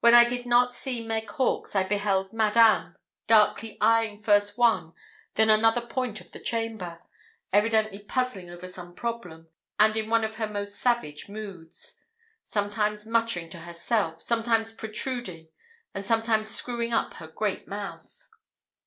[0.00, 4.92] When I did not see Meg Hawkes, I beheld Madame darkly eyeing first one
[5.36, 7.00] then another point of the chamber,
[7.50, 9.48] evidently puzzling over some problem,
[9.80, 11.98] and in one of her most savage moods
[12.42, 15.48] sometimes muttering to herself, sometimes protruding,
[15.94, 18.28] and sometimes screwing up her great mouth.